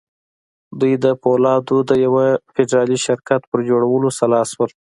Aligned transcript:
دوی 0.79 0.93
د 1.03 1.05
پولادو 1.21 1.77
د 1.89 1.91
یوه 2.05 2.25
فدرالي 2.55 2.97
شرکت 3.05 3.41
پر 3.51 3.59
جوړولو 3.69 4.09
سلا 4.19 4.41
شول 4.51 4.69